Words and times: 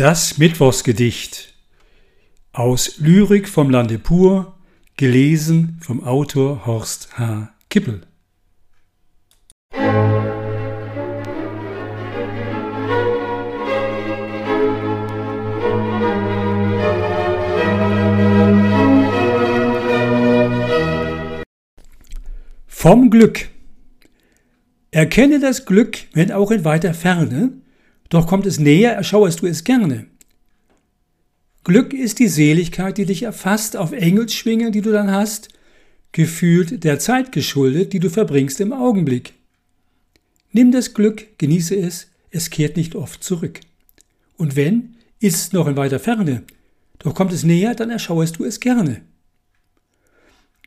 Das 0.00 0.38
Mittwochsgedicht 0.38 1.52
aus 2.52 2.96
Lyrik 3.00 3.46
vom 3.46 3.68
Lande 3.68 3.98
pur, 3.98 4.56
gelesen 4.96 5.76
vom 5.82 6.02
Autor 6.02 6.64
Horst 6.64 7.18
H. 7.18 7.52
Kippel. 7.68 8.00
Vom 22.66 23.10
Glück. 23.10 23.50
Erkenne 24.92 25.40
das 25.40 25.66
Glück, 25.66 25.98
wenn 26.14 26.32
auch 26.32 26.50
in 26.50 26.64
weiter 26.64 26.94
Ferne, 26.94 27.60
doch 28.10 28.26
kommt 28.26 28.44
es 28.44 28.58
näher, 28.58 28.92
erschauerst 28.92 29.40
du 29.40 29.46
es 29.46 29.64
gerne. 29.64 30.06
Glück 31.64 31.94
ist 31.94 32.18
die 32.18 32.28
Seligkeit, 32.28 32.98
die 32.98 33.06
dich 33.06 33.22
erfasst 33.22 33.76
auf 33.76 33.92
Engelsschwingen, 33.92 34.72
die 34.72 34.82
du 34.82 34.92
dann 34.92 35.10
hast, 35.10 35.48
gefühlt 36.12 36.84
der 36.84 36.98
Zeit 36.98 37.32
geschuldet, 37.32 37.92
die 37.92 38.00
du 38.00 38.10
verbringst 38.10 38.60
im 38.60 38.72
Augenblick. 38.72 39.34
Nimm 40.52 40.72
das 40.72 40.94
Glück, 40.94 41.38
genieße 41.38 41.76
es, 41.76 42.08
es 42.30 42.50
kehrt 42.50 42.76
nicht 42.76 42.94
oft 42.94 43.22
zurück. 43.22 43.60
Und 44.36 44.56
wenn, 44.56 44.96
ist 45.20 45.36
es 45.36 45.52
noch 45.52 45.68
in 45.68 45.76
weiter 45.76 46.00
Ferne, 46.00 46.42
doch 46.98 47.14
kommt 47.14 47.32
es 47.32 47.44
näher, 47.44 47.74
dann 47.74 47.90
erschauerst 47.90 48.38
du 48.38 48.44
es 48.44 48.58
gerne. 48.58 49.02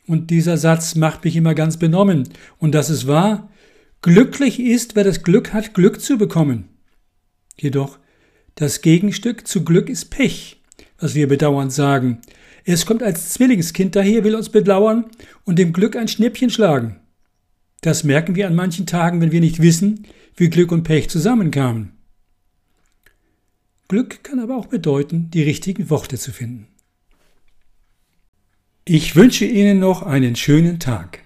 Und 0.05 0.29
dieser 0.29 0.57
Satz 0.57 0.95
macht 0.95 1.23
mich 1.23 1.35
immer 1.35 1.55
ganz 1.55 1.77
benommen. 1.77 2.29
Und 2.59 2.73
das 2.73 2.89
ist 2.89 3.07
wahr. 3.07 3.49
Glücklich 4.01 4.59
ist, 4.59 4.95
wer 4.95 5.03
das 5.03 5.23
Glück 5.23 5.53
hat, 5.53 5.73
Glück 5.73 6.01
zu 6.01 6.17
bekommen. 6.17 6.69
Jedoch 7.57 7.99
das 8.55 8.81
Gegenstück 8.81 9.47
zu 9.47 9.63
Glück 9.63 9.89
ist 9.89 10.05
Pech, 10.05 10.61
was 10.99 11.15
wir 11.15 11.27
bedauernd 11.27 11.73
sagen. 11.73 12.21
Es 12.65 12.85
kommt 12.85 13.01
als 13.03 13.29
Zwillingskind 13.29 13.95
daher, 13.95 14.23
will 14.23 14.35
uns 14.35 14.49
bedauern 14.49 15.05
und 15.43 15.59
dem 15.59 15.73
Glück 15.73 15.95
ein 15.95 16.07
Schnippchen 16.07 16.49
schlagen. 16.49 16.99
Das 17.81 18.03
merken 18.03 18.35
wir 18.35 18.47
an 18.47 18.55
manchen 18.55 18.85
Tagen, 18.85 19.19
wenn 19.21 19.31
wir 19.31 19.41
nicht 19.41 19.61
wissen, 19.61 20.07
wie 20.35 20.49
Glück 20.49 20.71
und 20.71 20.83
Pech 20.83 21.09
zusammenkamen. 21.09 21.91
Glück 23.87 24.23
kann 24.23 24.39
aber 24.39 24.55
auch 24.55 24.67
bedeuten, 24.67 25.29
die 25.31 25.43
richtigen 25.43 25.89
Worte 25.89 26.17
zu 26.17 26.31
finden. 26.31 26.67
Ich 28.85 29.15
wünsche 29.15 29.45
Ihnen 29.45 29.79
noch 29.79 30.03
einen 30.03 30.35
schönen 30.35 30.79
Tag. 30.79 31.22